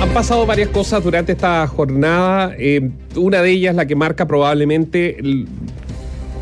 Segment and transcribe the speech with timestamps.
[0.00, 2.54] Han pasado varias cosas durante esta jornada.
[2.58, 5.18] Eh, una de ellas, la que marca probablemente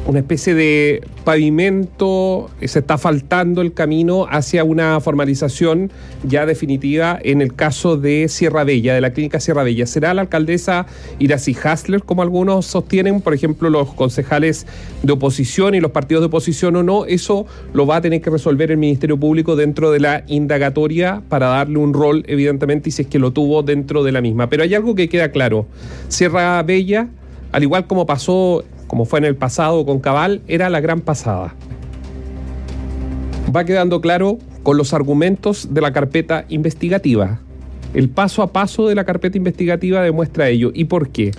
[0.06, 5.90] una especie de pavimento, eh, se está faltando el camino hacia una formalización
[6.22, 9.86] ya definitiva en el caso de Sierra Bella, de la clínica Sierra Bella.
[9.86, 10.86] ¿Será la alcaldesa
[11.18, 14.68] Iracy Hasler, como algunos sostienen, por ejemplo, los concejales
[15.02, 17.06] de oposición y los partidos de oposición o no?
[17.06, 21.48] Eso lo va a tener que resolver el Ministerio Público dentro de la indagatoria para
[21.48, 24.48] darle un rol, evidentemente, y si es que lo tuvo dentro de la misma.
[24.48, 25.66] Pero hay algo que queda claro.
[26.06, 27.08] Sierra Bella,
[27.50, 31.54] al igual como pasó como fue en el pasado con Cabal, era la gran pasada.
[33.54, 37.40] Va quedando claro con los argumentos de la carpeta investigativa.
[37.94, 40.70] El paso a paso de la carpeta investigativa demuestra ello.
[40.74, 41.30] ¿Y por qué?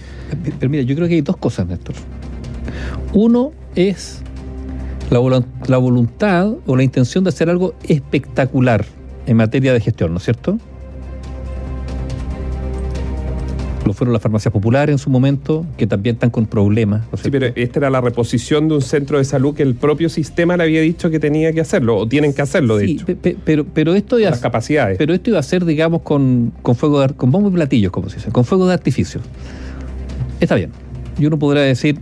[0.59, 1.95] Pero mira, yo creo que hay dos cosas, Néstor.
[3.13, 4.21] Uno es
[5.09, 5.19] la,
[5.67, 8.85] la voluntad o la intención de hacer algo espectacular
[9.25, 10.57] en materia de gestión, ¿no es cierto?
[13.87, 17.03] Lo fueron las farmacias populares en su momento, que también están con problemas.
[17.21, 20.57] sí, pero esta era la reposición de un centro de salud que el propio sistema
[20.57, 22.99] le había dicho que tenía que hacerlo, o tienen que hacerlo, de sí,
[23.43, 24.97] pero, pero esto iba las capacidades.
[24.97, 28.09] Pero esto iba a ser, digamos, con, con fuego de, con bombos y platillos, como
[28.09, 29.21] se dice, con fuego de artificio.
[30.39, 30.71] Está bien.
[31.17, 31.99] Y uno podrá decir,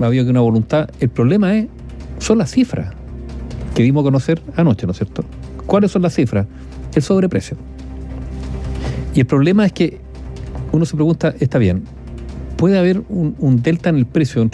[0.00, 0.88] había que una voluntad.
[1.00, 1.66] El problema es,
[2.18, 2.94] son las cifras
[3.74, 5.24] que dimos a conocer anoche, ¿no es cierto?
[5.66, 6.46] ¿Cuáles son las cifras?
[6.94, 7.56] El sobreprecio.
[9.14, 10.00] Y el problema es que
[10.72, 11.84] uno se pregunta, está bien,
[12.56, 14.48] puede haber un, delta en el precio,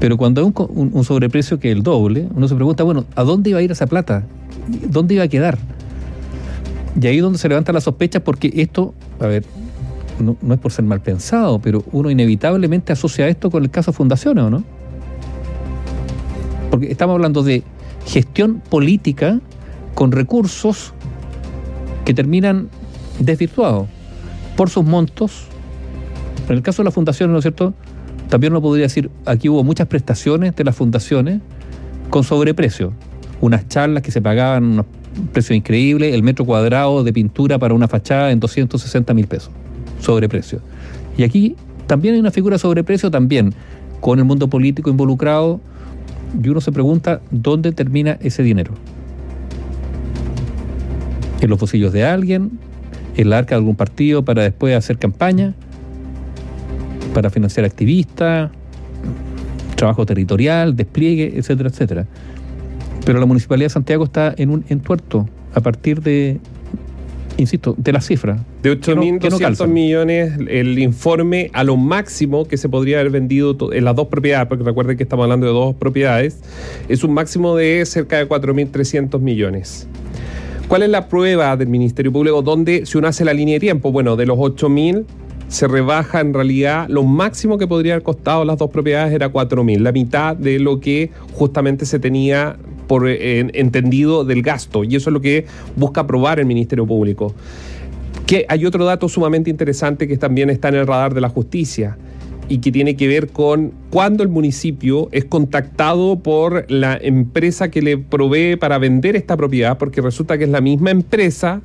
[0.00, 3.50] pero cuando hay un, sobreprecio que es el doble, uno se pregunta, bueno, ¿a dónde
[3.50, 4.24] iba a ir esa plata?
[4.88, 5.58] ¿Dónde iba a quedar?
[7.00, 9.44] Y ahí es donde se levanta la sospecha porque esto, a ver,
[10.18, 14.44] no, es por ser mal pensado, pero uno inevitablemente asocia esto con el caso Fundaciones,
[14.44, 14.64] ¿o no?
[16.70, 17.62] Porque estamos hablando de
[18.06, 19.40] gestión política
[19.94, 20.92] con recursos
[22.04, 22.68] que terminan
[23.18, 23.88] desvirtuados
[24.56, 25.44] por sus montos.
[26.48, 27.74] En el caso de las fundaciones, ¿no es cierto?
[28.28, 31.40] También uno podría decir, aquí hubo muchas prestaciones de las fundaciones
[32.10, 32.92] con sobreprecio.
[33.40, 34.84] Unas charlas que se pagaban a
[35.20, 39.50] un precio increíble, el metro cuadrado de pintura para una fachada en 260 mil pesos,
[40.00, 40.60] sobreprecio.
[41.16, 41.56] Y aquí
[41.86, 43.54] también hay una figura sobreprecio también,
[44.00, 45.60] con el mundo político involucrado,
[46.42, 48.72] y uno se pregunta, ¿dónde termina ese dinero?
[51.40, 52.58] ¿En los bolsillos de alguien?
[53.16, 55.54] El arca de algún partido para después hacer campaña,
[57.14, 58.50] para financiar activistas,
[59.76, 62.06] trabajo territorial, despliegue, etcétera, etcétera.
[63.04, 66.38] Pero la Municipalidad de Santiago está en un entuerto a partir de,
[67.36, 68.38] insisto, de la cifra.
[68.62, 73.94] De 8.200 millones el informe a lo máximo que se podría haber vendido en las
[73.94, 76.40] dos propiedades, porque recuerden que estamos hablando de dos propiedades,
[76.88, 79.88] es un máximo de cerca de 4.300 millones.
[80.68, 83.92] ¿Cuál es la prueba del Ministerio Público donde si uno hace la línea de tiempo?
[83.92, 85.04] Bueno, de los 8.000
[85.46, 89.78] se rebaja en realidad, lo máximo que podría haber costado las dos propiedades era 4.000,
[89.78, 92.56] la mitad de lo que justamente se tenía
[92.88, 97.32] por eh, entendido del gasto, y eso es lo que busca probar el Ministerio Público.
[98.26, 101.96] Que hay otro dato sumamente interesante que también está en el radar de la justicia
[102.48, 107.82] y que tiene que ver con cuando el municipio es contactado por la empresa que
[107.82, 111.60] le provee para vender esta propiedad, porque resulta que es la misma empresa,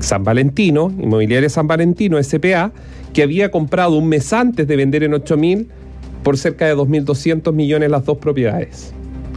[0.00, 2.72] San Valentino, Inmobiliaria San Valentino, SPA,
[3.12, 5.68] que había comprado un mes antes de vender en 8 mil
[6.22, 8.92] por cerca de 2.200 millones las dos propiedades.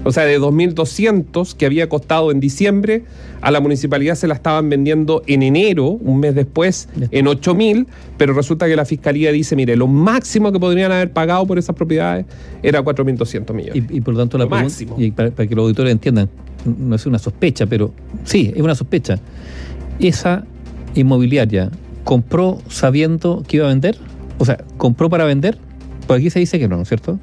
[0.08, 3.04] O sea, de 2.200 que había costado en diciembre,
[3.42, 8.34] a la municipalidad se la estaban vendiendo en enero, un mes después, en 8.000, pero
[8.34, 12.26] resulta que la fiscalía dice, mire, lo máximo que podrían haber pagado por esas propiedades
[12.64, 13.84] era 4.200 millones.
[13.90, 14.96] Y, por lo tanto, la máximo.
[14.98, 16.30] Y para, que los auditores entiendan,
[16.66, 17.92] no es una sospecha, pero
[18.24, 19.20] sí, es una sospecha.
[20.00, 20.46] Esa
[20.96, 21.70] inmobiliaria
[22.06, 23.98] compró sabiendo que iba a vender,
[24.38, 25.58] o sea, compró para vender,
[26.08, 27.20] pues aquí se dice que no, ¿no es cierto?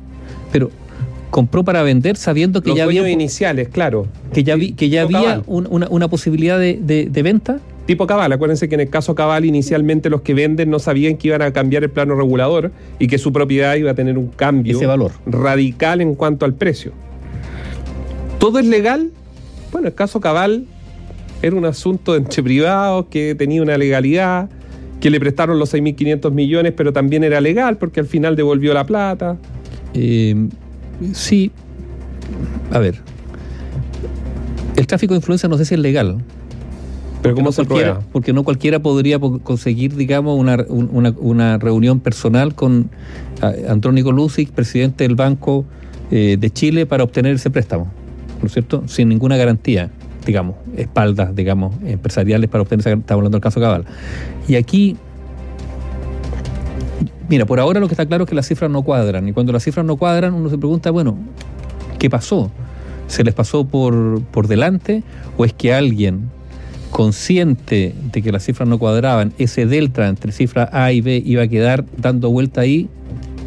[0.53, 0.71] Pero
[1.35, 4.07] compró para vender sabiendo que ya había iniciales, claro.
[4.33, 7.59] Que ya, vi, que ya había una, posibilidad de, venta.
[7.87, 11.27] Tipo Cabal, acuérdense que en el caso Cabal inicialmente los que venden no sabían que
[11.27, 12.71] iban a cambiar el plano regulador
[13.01, 15.11] y que su propiedad iba a tener un cambio Ese valor.
[15.27, 16.93] radical en cuanto al precio.
[18.39, 19.11] ¿Todo es legal?
[19.73, 20.67] Bueno, el caso Cabal
[21.43, 24.49] era un asunto entre privados que tenía una legalidad,
[25.01, 28.87] que le prestaron los 6.500 millones, pero también era legal porque al final devolvió la
[28.87, 29.37] plata.
[29.95, 30.49] Eh,
[31.13, 31.51] Sí,
[32.73, 33.01] a ver,
[34.77, 36.19] el tráfico de influencia no sé si es legal.
[37.23, 38.03] Pero ¿cómo se prueba?
[38.13, 42.91] Porque no cualquiera podría conseguir, digamos, una, reunión personal con
[43.67, 45.65] Antrónico Lucic, presidente del Banco
[46.11, 47.91] eh, de Chile, para obtener ese préstamo,
[48.41, 48.87] ¿no es cierto?
[48.89, 49.91] Sin ninguna garantía.
[50.27, 53.87] digamos, espaldas, digamos, empresariales para obtener, estamos hablando del caso Cabal.
[54.47, 54.97] Y aquí,
[57.29, 59.29] mira, por ahora lo que está claro es que las cifras no cuadran.
[59.29, 61.17] Y cuando las cifras no cuadran, uno se pregunta, bueno,
[61.99, 62.51] ¿qué pasó?
[63.07, 65.03] ¿Se les pasó por, por delante?
[65.37, 66.31] ¿O es que alguien
[66.95, 71.43] consciente de que las cifras no cuadraban, ese delta entre cifra A y B iba
[71.43, 72.89] a quedar dando vuelta ahí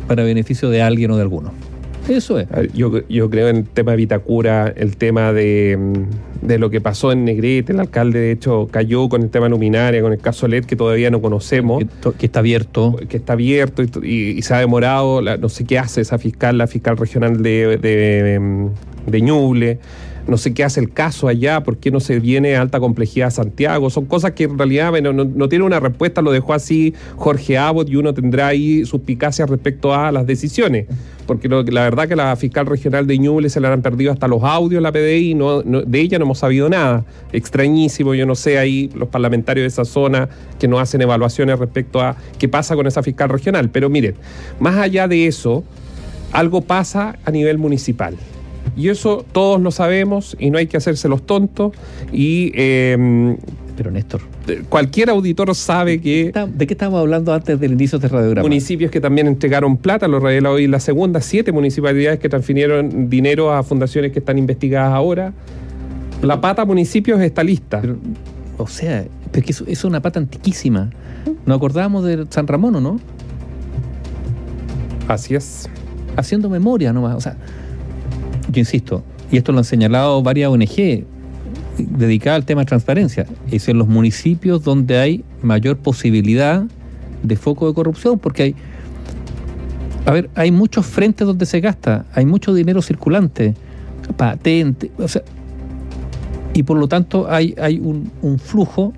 [0.05, 1.53] para beneficio de alguien o de alguno.
[2.09, 2.47] Eso es.
[2.73, 5.77] Yo, yo creo en el tema de Vitacura, el tema de,
[6.41, 10.01] de, lo que pasó en Negrete, el alcalde de hecho cayó con el tema luminaria,
[10.01, 11.83] con el caso LED que todavía no conocemos.
[12.17, 12.95] Que, está abierto.
[13.09, 16.97] Que está abierto y, se ha demorado, no sé qué hace esa fiscal, la fiscal
[16.97, 18.69] regional de, de,
[19.05, 19.79] de Ñuble
[20.27, 23.29] no sé qué hace el caso allá, por qué no se viene a alta complejidad
[23.29, 23.89] a Santiago.
[23.89, 27.89] Son cosas que en realidad no, no, tiene una respuesta, lo dejó así Jorge Abbott
[27.89, 30.87] y uno tendrá ahí suspicacias respecto a las decisiones.
[31.25, 34.43] Porque la verdad que la fiscal regional de Ñuble se le han perdido hasta los
[34.43, 35.37] audios la PDI,
[35.85, 37.05] de ella no hemos sabido nada.
[37.33, 42.01] Extrañísimo, yo no sé ahí los parlamentarios de esa zona que no hacen evaluaciones respecto
[42.01, 43.69] a qué pasa con esa fiscal regional.
[43.69, 44.15] Pero miren,
[44.59, 45.65] más allá de eso,
[46.31, 48.15] algo pasa a nivel municipal.
[48.77, 51.73] Y eso todos lo sabemos y no hay que hacerse los tontos.
[52.13, 53.37] Y, em,
[53.75, 54.21] Pero Néstor.
[54.69, 56.31] Cualquier auditor sabe que.
[56.55, 58.47] ¿De qué estábamos hablando antes del inicio de este radiograma?
[58.47, 63.51] Municipios que también entregaron plata, lo revela hoy la segunda, siete municipalidades que transfirieron dinero
[63.51, 65.33] a fundaciones que están investigadas ahora.
[66.21, 67.81] La pata municipios está lista.
[68.57, 70.89] o sea, es que es una pata antiquísima.
[71.45, 72.99] Nos acordábamos de San Ramón, ¿o no?
[75.07, 75.69] Así es.
[76.15, 77.15] Haciendo memoria nomás.
[77.15, 77.37] O sea,
[78.57, 81.05] yo insisto, y esto lo han señalado varias ONG
[81.77, 86.63] dedicadas al tema de transparencia, es en los municipios donde hay mayor posibilidad
[87.21, 88.55] de foco de corrupción, porque hay,
[90.07, 93.53] a ver, hay muchos frentes donde se gasta, hay mucho dinero circulante,
[94.15, 95.21] patente, o sea,
[96.55, 98.91] y por lo tanto hay, hay un, un flujo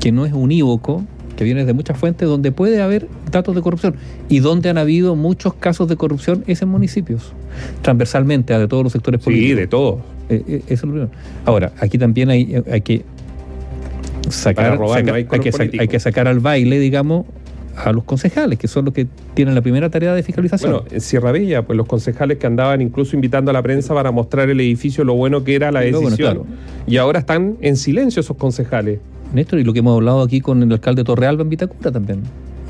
[0.00, 1.04] que no es unívoco,
[1.36, 3.96] que viene de muchas fuentes, donde puede haber datos de corrupción
[4.28, 7.32] y donde han habido muchos casos de corrupción es en municipios,
[7.82, 9.48] transversalmente, a de todos los sectores políticos.
[9.48, 10.00] Sí, de todos.
[10.28, 11.10] Eh, eh, eso es lo primero.
[11.44, 13.04] Ahora, aquí también hay, eh, hay que
[14.28, 17.26] sacar, hay, que, hay que sacar al baile, digamos,
[17.76, 20.72] a los concejales, que son los que tienen la primera tarea de fiscalización.
[20.72, 24.10] Bueno, en Sierra Bella, pues los concejales que andaban incluso invitando a la prensa para
[24.10, 26.42] mostrar el edificio, lo bueno que era la decisión.
[26.86, 29.00] Y ahora están en silencio esos concejales.
[29.32, 32.22] Néstor, y lo que hemos hablado aquí con el alcalde Torrealba en Vitacura también.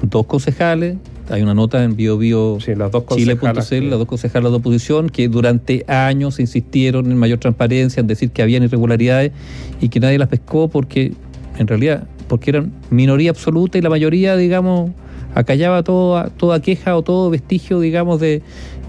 [0.02, 0.97] Dos concejales,
[1.31, 3.49] hay una nota en BioBio sí, las dos Chile.cl,
[3.88, 8.43] las dos concejales de oposición, que durante años insistieron en mayor transparencia, en decir que
[8.43, 9.32] habían irregularidades
[9.81, 11.12] y que nadie las pescó porque,
[11.56, 14.91] en realidad, porque eran minoría absoluta y la mayoría, digamos,
[15.35, 18.43] acallaba toda, toda queja o todo vestigio, digamos, de,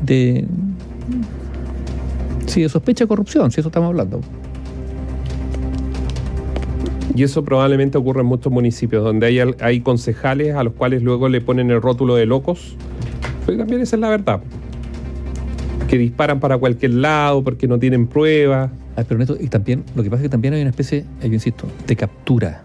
[0.04, 0.46] de,
[2.48, 4.22] sí, de sospecha de corrupción, si eso estamos hablando.
[7.13, 11.42] Y eso probablemente ocurre en muchos municipios, donde hay, concejales a los cuales luego le
[11.42, 12.75] ponen el rótulo de locos.
[13.46, 14.42] Pero también esa es la verdad.
[15.90, 18.72] Que disparan para cualquier lado porque no tienen pruebas.
[18.96, 21.68] Ah, pero y también, lo que pasa es que también hay una especie, yo insisto,
[21.86, 22.63] de captura.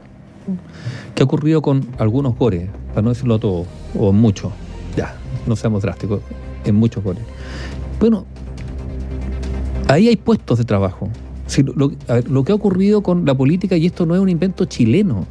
[1.14, 2.68] ¿Qué ha ocurrido con algunos gores?
[2.90, 3.66] Para no decirlo todo,
[3.98, 4.52] o muchos.
[4.96, 5.16] Ya,
[5.46, 6.20] no seamos drásticos,
[6.64, 7.22] en muchos gores.
[7.98, 8.26] Bueno,
[9.88, 11.08] ahí hay puestos de trabajo
[11.74, 15.26] lo, que ha ocurrido con la política, y esto no es un invento chileno,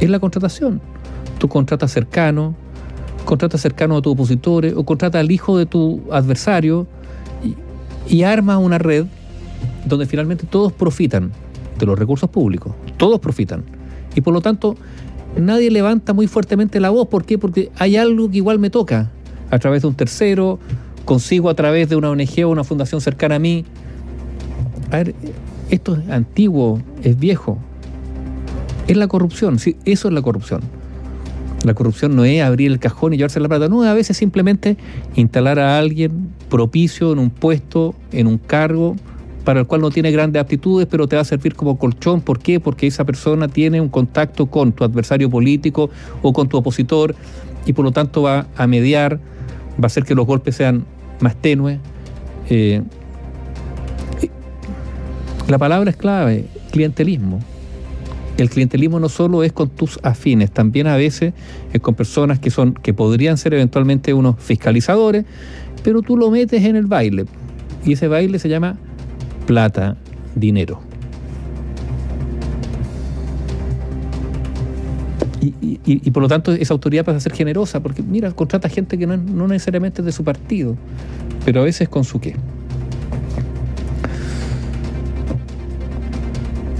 [0.00, 0.80] es la contratación.
[1.38, 2.54] Tú contratas cercano,
[3.24, 6.86] contratas cercano a tus opositores o contratas al hijo de tu adversario
[7.44, 9.06] y, y armas una red
[9.84, 11.32] donde finalmente todos profitan
[11.78, 13.64] de los recursos públicos, todos profitan.
[14.14, 14.76] Y por lo tanto,
[15.36, 17.08] nadie levanta muy fuertemente la voz.
[17.08, 17.38] ¿Por qué?
[17.38, 19.10] Porque hay algo que igual me toca,
[19.50, 20.58] a través de un tercero,
[21.06, 23.64] consigo a través de una ONG o una fundación cercana a mí.
[24.90, 25.14] A ver,
[25.70, 27.56] esto es antiguo, es viejo.
[28.86, 30.60] Es la corrupción, sí, eso es la corrupción.
[31.64, 34.76] La corrupción no es abrir el cajón y llevarse la plata, no, a veces simplemente
[35.14, 38.94] instalar a alguien propicio en un puesto, en un cargo,
[39.44, 42.20] para el cual no tiene grandes aptitudes, pero te va a servir como colchón.
[42.20, 42.60] ¿Por qué?
[42.60, 45.88] Porque esa persona tiene un contacto con tu adversario político
[46.20, 47.14] o con tu opositor
[47.64, 49.18] y por lo tanto va a mediar,
[49.74, 50.84] va a hacer que los golpes sean
[51.20, 51.78] más tenue.
[52.48, 52.82] Eh,
[55.48, 57.40] la palabra es clave, clientelismo.
[58.36, 61.32] El clientelismo no solo es con tus afines, también a veces
[61.72, 65.24] es con personas que son, que podrían ser eventualmente unos fiscalizadores,
[65.82, 67.24] pero tú lo metes en el baile.
[67.84, 68.76] Y ese baile se llama
[69.46, 69.96] plata,
[70.34, 70.85] dinero.
[75.60, 79.06] Y, por lo tanto esa autoridad pasa a ser generosa, porque mira, contrata gente que
[79.06, 80.76] no, no necesariamente es de su partido,
[81.44, 82.34] pero a veces con su qué.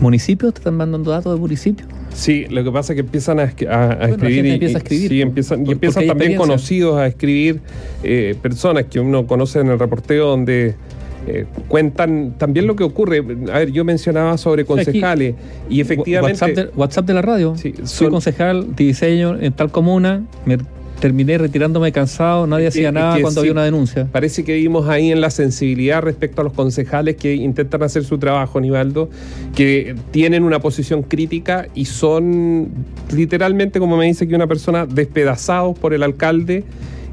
[0.01, 1.89] ¿Municipios te están mandando datos de municipios?
[2.17, 5.67] Sí, lo que pasa es que empiezan a, escribir, y, empieza a escribir sí, empiezan,
[5.67, 7.61] y empiezan también conocidos a escribir
[8.03, 10.77] eh, personas que uno conoce en el reporteo donde
[11.26, 13.18] eh, cuentan también lo que ocurre.
[13.52, 15.35] A ver, yo mencionaba sobre concejales
[15.68, 16.71] y efectivamente...
[16.76, 17.56] WhatsApp de, la radio.
[17.56, 20.59] Sí, Soy concejal de diseño en tal comuna, me
[21.00, 24.09] terminé retirándome cansado, nadie hacía nada cuando había una denuncia.
[24.11, 28.18] Parece que vimos ahí en la sensibilidad respecto a los concejales que intentan hacer su
[28.18, 29.11] trabajo, Nivaldo,
[29.54, 32.68] que tienen una posición crítica y son
[33.12, 36.64] literalmente, como me dice que una persona, despedazados por el alcalde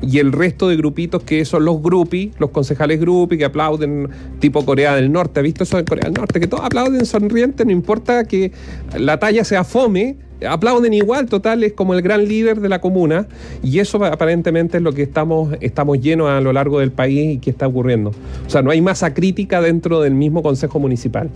[0.04, 4.66] y el resto de grupitos que son los grupis, los concejales grupis que aplauden tipo
[4.66, 5.40] Corea del Norte.
[5.40, 6.40] ¿Ha visto eso en Corea del Norte?
[6.40, 8.52] Que todos aplauden sonrientes, no importa que
[8.98, 10.18] la talla sea fome,
[10.48, 13.28] aplauden igual, total, es como el gran líder de la comuna
[13.64, 17.38] y eso aparentemente es lo que estamos, estamos llenos a lo largo del país y
[17.38, 18.12] que está ocurriendo.
[18.46, 21.30] O sea, no hay masa crítica dentro del mismo Consejo Municipal.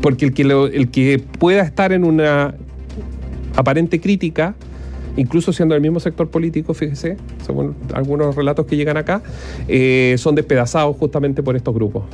[0.00, 2.54] Porque el que, el que pueda estar en una
[3.56, 4.54] aparente crítica,
[5.16, 9.22] incluso siendo del mismo sector político, fíjese, según algunos relatos que llegan acá,
[9.68, 12.04] eh, son despedazados justamente por estos grupos.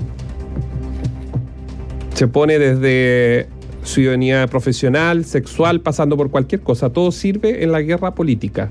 [2.14, 3.49] Se pone desde
[3.83, 6.90] ciudadanía profesional, sexual, pasando por cualquier cosa.
[6.90, 8.71] Todo sirve en la guerra política.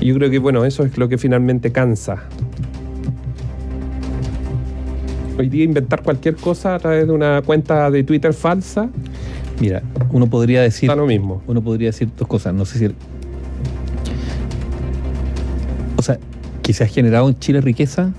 [0.00, 2.24] Y yo creo que, bueno, eso es lo que finalmente cansa.
[5.38, 8.88] Hoy día inventar cualquier cosa a través de una cuenta de Twitter falsa.
[9.60, 10.88] Mira, uno podría decir.
[10.88, 11.42] Está lo mismo.
[11.46, 12.54] Uno podría decir dos cosas.
[12.54, 12.94] No sé si.
[16.64, 18.10] Que se ha generado en Chile riqueza.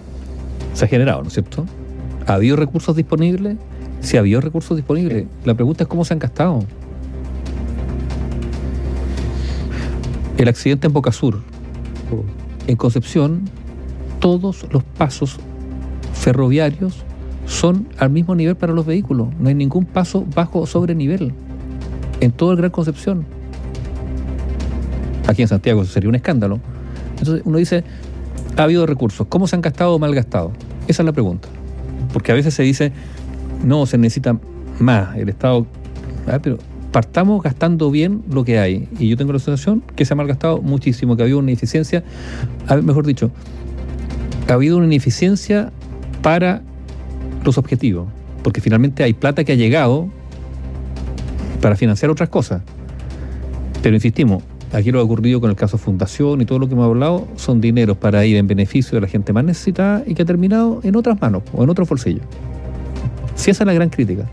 [0.73, 1.65] Se ha generado, ¿no es cierto?
[2.27, 3.57] ¿Ha habido recursos disponibles?
[4.01, 5.25] Si había recursos disponibles.
[5.43, 6.63] La pregunta es cómo se han gastado.
[10.37, 11.41] El accidente en Boca Sur.
[12.67, 13.49] En Concepción,
[14.19, 15.37] todos los pasos
[16.13, 17.03] ferroviarios
[17.47, 19.29] son al mismo nivel para los vehículos.
[19.39, 21.33] No hay ningún paso bajo o sobre nivel.
[22.21, 23.25] En todo el Gran Concepción.
[25.27, 26.59] Aquí en Santiago sería un escándalo.
[27.17, 27.83] Entonces uno dice,
[28.57, 29.27] ha habido recursos.
[29.27, 30.51] ¿Cómo se han gastado o mal gastado?
[30.87, 31.47] Esa es la pregunta.
[32.13, 32.91] Porque a veces se dice,
[33.63, 34.37] no, se necesita
[34.79, 35.15] más.
[35.17, 35.65] El Estado.
[36.27, 36.57] Ah, pero
[36.91, 38.87] partamos gastando bien lo que hay.
[38.99, 42.03] Y yo tengo la sensación que se ha malgastado muchísimo, que ha habido una ineficiencia,
[42.83, 43.31] mejor dicho,
[44.47, 45.71] ha habido una ineficiencia
[46.21, 46.61] para
[47.43, 48.07] los objetivos.
[48.43, 50.09] Porque finalmente hay plata que ha llegado
[51.61, 52.61] para financiar otras cosas.
[53.81, 54.43] Pero insistimos,
[54.75, 57.61] aquí lo ha ocurrido con el caso Fundación y todo lo que hemos hablado son
[57.61, 60.95] dineros para ir en beneficio de la gente más necesitada y que ha terminado en
[60.95, 62.23] otras manos o en otros bolsillos.
[63.35, 64.25] Si esa es la gran crítica.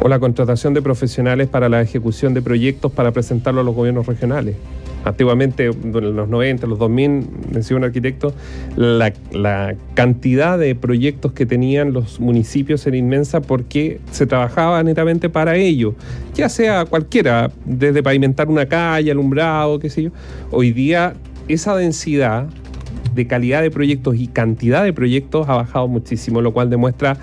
[0.00, 4.06] O la contratación de profesionales para la ejecución de proyectos para presentarlo a los gobiernos
[4.06, 4.56] regionales.
[5.04, 8.32] Antiguamente, en los 90, los 2000, decía un arquitecto,
[8.76, 15.28] la, la, cantidad de proyectos que tenían los municipios era inmensa porque se trabajaba netamente
[15.28, 15.94] para ello,
[16.34, 20.10] ya sea cualquiera, desde pavimentar una calle, alumbrado, qué sé yo.
[20.50, 21.14] Hoy día
[21.48, 22.46] esa densidad
[23.14, 27.16] de calidad de proyectos y cantidad de proyectos ha bajado muchísimo, lo cual demuestra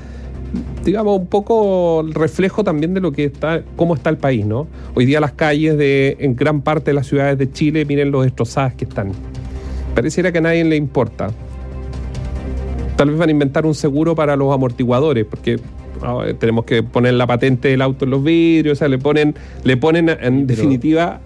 [0.83, 4.67] digamos, un poco el reflejo también de lo que está, cómo está el país, ¿no?
[4.95, 8.23] Hoy día las calles de, en gran parte de las ciudades de Chile, miren los
[8.23, 9.11] destrozadas que están.
[9.95, 11.29] Pareciera que a nadie le importa.
[12.95, 15.59] Tal vez van a inventar un seguro para los amortiguadores, porque
[16.01, 19.35] ah, tenemos que poner la patente del auto en los vidrios, o sea, le ponen,
[19.63, 21.21] le ponen en definitiva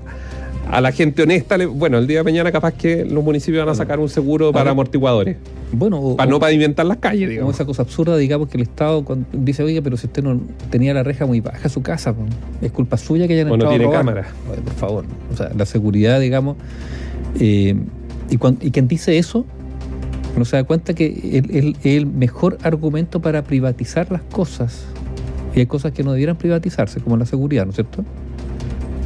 [0.70, 3.76] a la gente honesta, bueno, el día de mañana capaz que los municipios van a
[3.76, 5.38] sacar un seguro para amortiguadores.
[5.72, 7.56] Bueno, para no pavimentar las calles, digamos.
[7.56, 10.40] esa cosa absurda, digamos, que el Estado dice, oye, pero si usted no
[10.70, 12.16] tenía la reja muy baja su casa,
[12.62, 14.28] es culpa suya que hayan o no tiene cámara.
[14.48, 15.06] por favor.
[15.32, 16.58] O sea, la seguridad, digamos.
[17.40, 17.76] Eh,
[18.30, 19.46] y, y quien dice eso,
[20.38, 24.86] no se da cuenta que es el mejor argumento para privatizar las cosas.
[25.56, 28.04] Y hay cosas que no debieran privatizarse, como la seguridad, ¿no es cierto?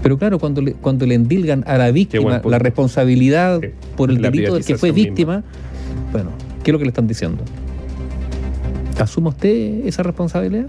[0.08, 3.60] Pero claro, cuando le, cuando le endilgan a la víctima la responsabilidad
[3.98, 5.44] por el delito del que fue víctima,
[6.14, 6.30] bueno,
[6.64, 7.44] ¿qué es lo que le están diciendo?
[8.98, 10.68] ¿Asuma usted esa responsabilidad?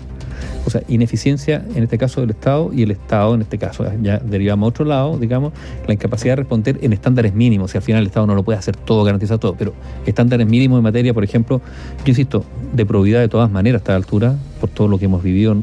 [0.66, 4.18] O sea, ineficiencia en este caso del Estado y el Estado en este caso, ya
[4.18, 5.52] derivamos a otro lado, digamos,
[5.86, 7.70] la incapacidad de responder en estándares mínimos.
[7.70, 9.72] Si al final el Estado no lo puede hacer todo, garantizar todo, pero
[10.04, 11.60] estándares mínimos en materia, por ejemplo,
[12.04, 15.22] yo insisto, de probidad de todas maneras a esta altura, por todo lo que hemos
[15.22, 15.54] vivido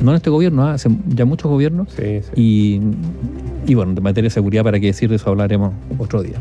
[0.00, 1.88] no en este gobierno, hace ya muchos gobiernos.
[2.34, 2.80] Y,
[3.66, 6.36] y bueno, de materia de seguridad, ¿para qué decir de eso hablaremos otro día?